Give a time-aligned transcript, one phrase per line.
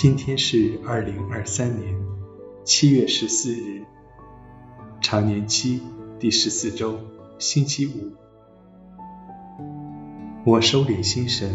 [0.00, 1.92] 今天是二零二三年
[2.62, 3.84] 七月十四日，
[5.00, 5.82] 常年期
[6.20, 7.00] 第十四周，
[7.40, 8.12] 星期五。
[10.46, 11.50] 我收敛心神，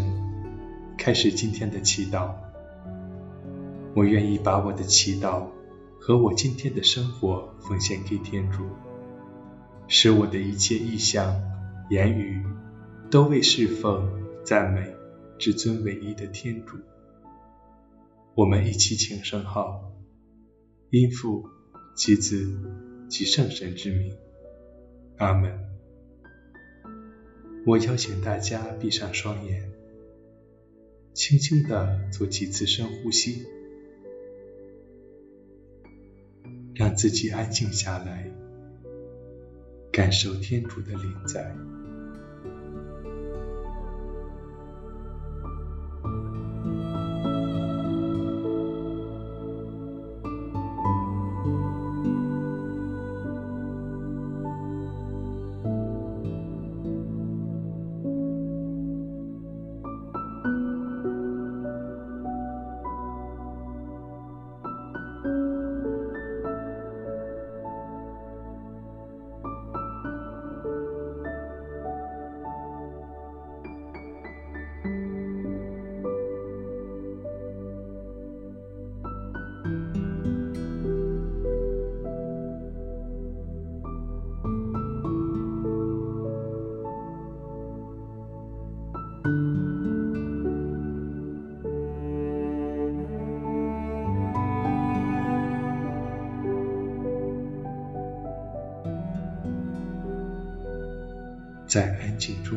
[0.98, 2.34] 开始今天的祈祷。
[3.94, 5.46] 我愿意把我的祈祷
[5.98, 8.66] 和我今天的生活奉献给天主，
[9.88, 11.34] 使我的一切意向、
[11.88, 12.44] 言语
[13.10, 14.06] 都为侍奉、
[14.44, 14.94] 赞美
[15.38, 16.76] 至尊唯一的天主。
[18.36, 19.92] 我们一起请圣号，
[20.90, 21.48] 因父
[21.94, 22.52] 及子
[23.08, 24.12] 及圣神之名，
[25.18, 25.56] 阿门。
[27.64, 29.70] 我邀请大家闭上双眼，
[31.12, 33.46] 轻轻地做几次深呼吸，
[36.74, 38.28] 让自己安静下来，
[39.92, 41.56] 感受天主的临在。
[101.74, 102.56] 在安静中，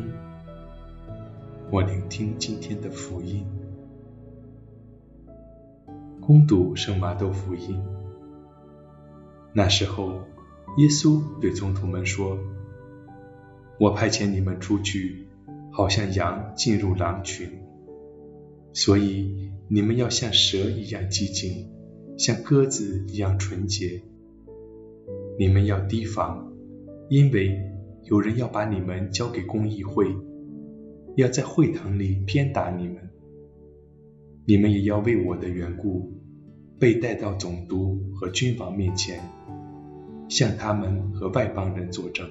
[1.72, 3.44] 我聆听今天的福音。
[6.22, 7.84] 恭读圣玛窦福音。
[9.54, 10.20] 那时候，
[10.78, 12.38] 耶稣对宗徒们说
[13.82, 15.26] ：“我派遣你们出去，
[15.72, 17.50] 好像羊进入狼群，
[18.72, 21.72] 所以你们要像蛇一样寂静，
[22.20, 24.00] 像鸽子一样纯洁。
[25.40, 26.54] 你们要提防，
[27.10, 27.60] 因为。”
[28.10, 30.08] 有人要把你们交给公益会，
[31.18, 32.96] 要在会堂里鞭打你们。
[34.46, 36.14] 你们也要为我的缘故，
[36.80, 39.20] 被带到总督和君王面前，
[40.30, 42.26] 向他们和外邦人作证。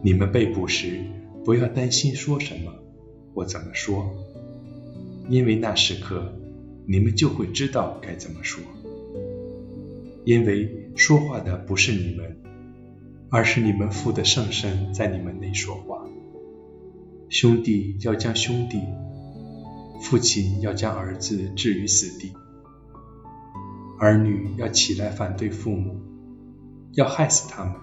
[0.00, 1.00] 你们被捕时，
[1.44, 2.72] 不要担心说什么
[3.34, 4.14] 或怎么说，
[5.28, 6.32] 因为那时刻，
[6.86, 8.62] 你们就会知道该怎么说。
[10.24, 12.43] 因为说话的不是你们。
[13.30, 16.04] 而是你们父的圣神在你们内说话。
[17.28, 18.80] 兄弟要将兄弟，
[20.00, 22.32] 父亲要将儿子置于死地，
[23.98, 26.00] 儿女要起来反对父母，
[26.92, 27.74] 要害死他们。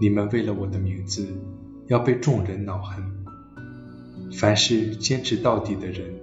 [0.00, 1.26] 你们为了我的名字，
[1.88, 3.04] 要被众人恼恨。
[4.32, 6.14] 凡是坚持到底的人，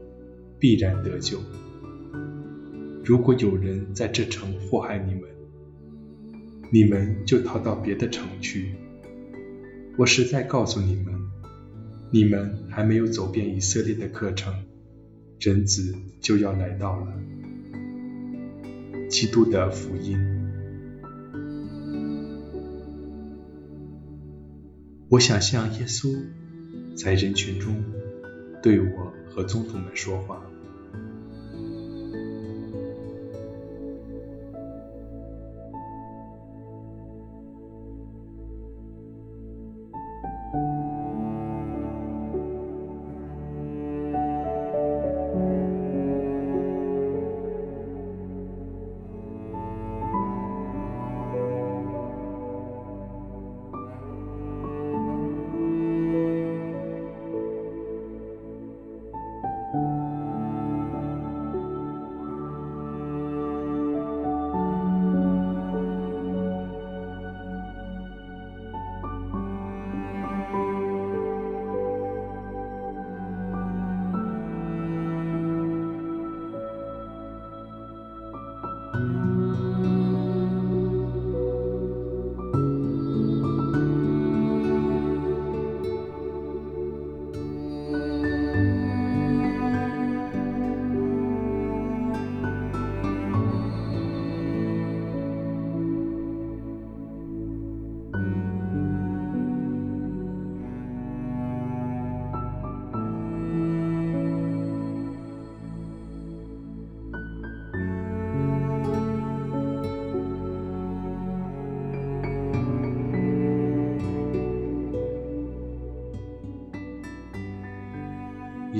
[0.59, 1.39] 必然得救。
[3.03, 5.23] 如果有人在这城祸害你们，
[6.73, 8.73] 你们就逃到别的城去。
[9.95, 11.13] 我实在告诉你们，
[12.09, 14.51] 你们还没有走遍以色列的课程，
[15.39, 17.13] 人子就要来到了。
[19.07, 20.17] 基督的福音。
[25.09, 26.11] 我想象耶稣
[26.95, 27.83] 在人群中
[28.63, 30.43] 对我和宗徒们说话。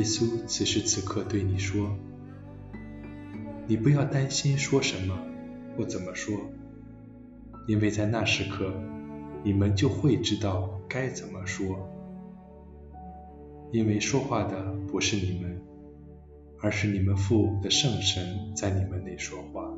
[0.04, 1.98] 耶稣此时此刻对你说
[3.66, 5.18] ：“你不要担心说什么
[5.78, 6.38] 或怎么说，
[7.70, 8.74] 因为在那时刻，
[9.46, 11.90] 你们就会知道该怎么说。
[13.72, 15.62] 因为说话的不是你们，
[16.60, 19.74] 而是你们父的圣神在你们内说话。”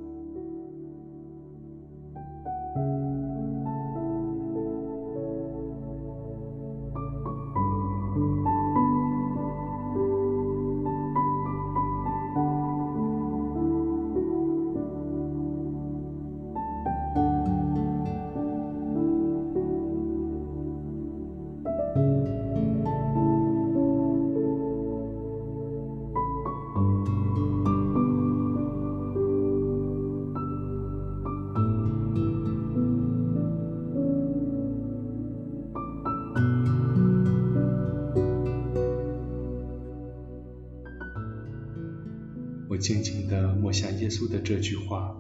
[42.76, 45.16] 我静静地默下耶稣的这句话。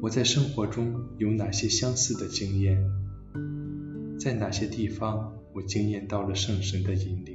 [0.00, 2.80] 我在生活中有哪些相似的经验？
[4.16, 7.33] 在哪些地方我惊艳到了圣神的引领？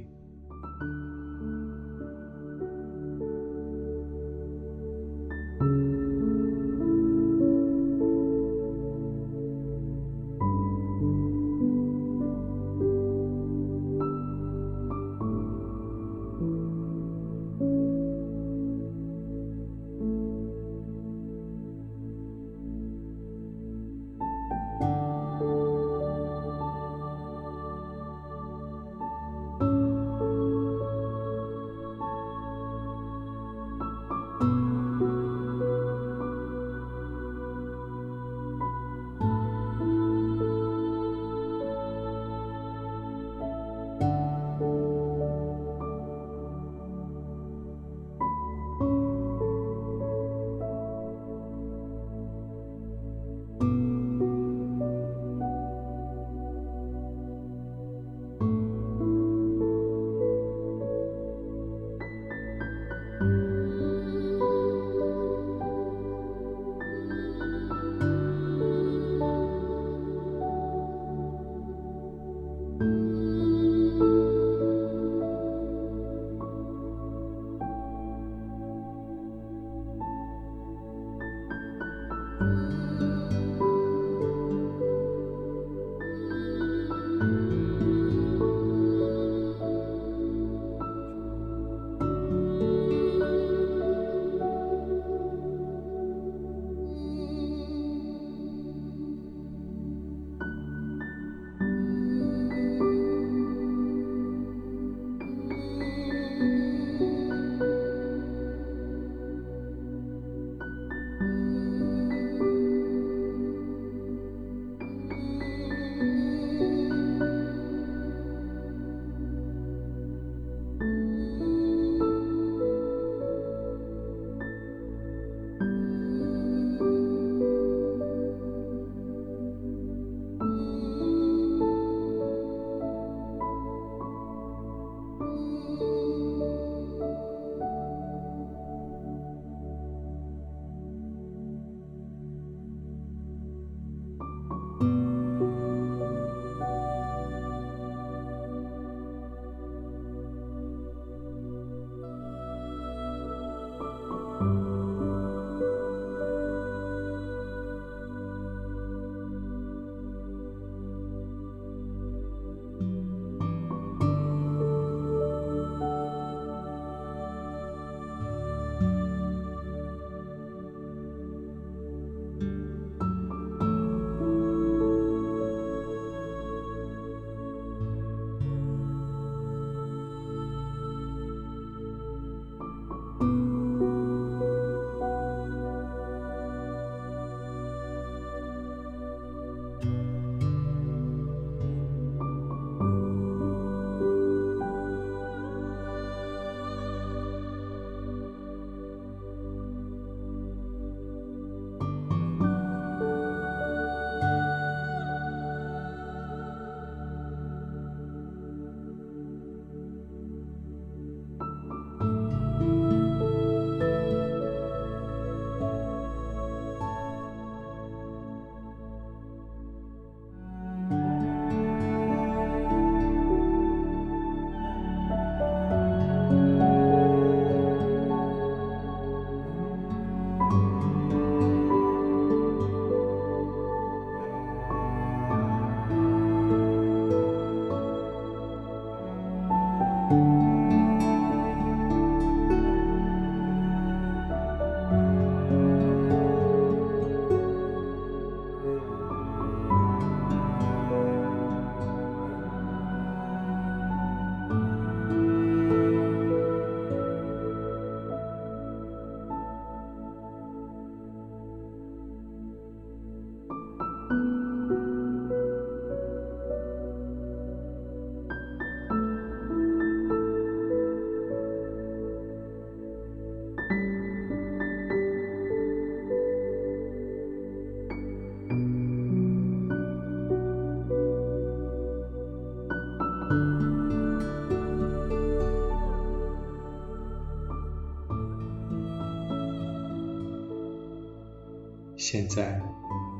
[292.12, 292.60] 现在，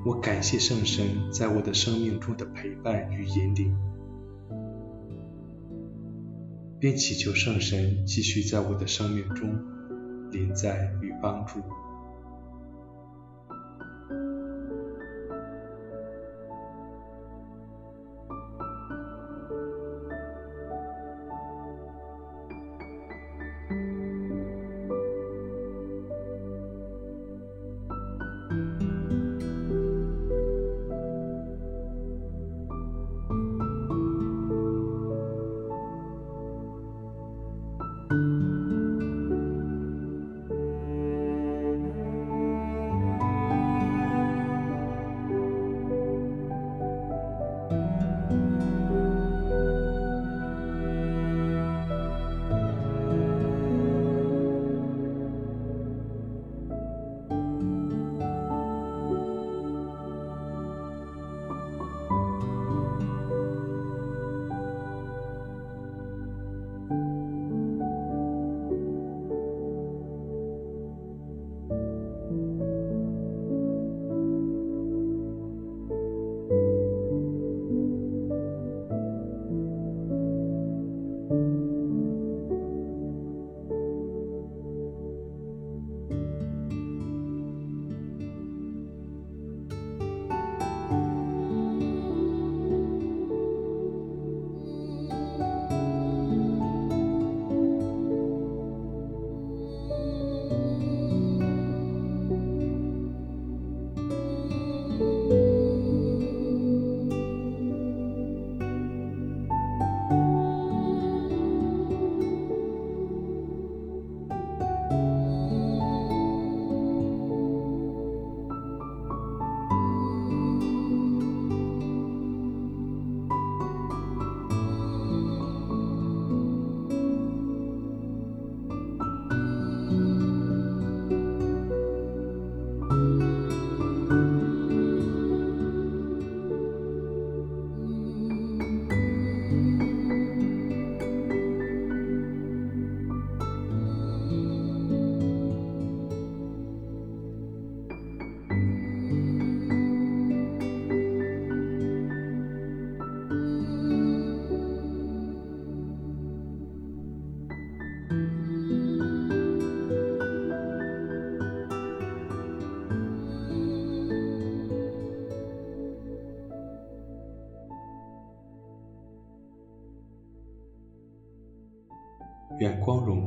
[0.05, 3.73] 我感谢圣神在我的生命中的陪伴与引领，
[6.81, 9.49] 并祈求圣神继续在我的生命中
[10.33, 11.61] 临在与帮助。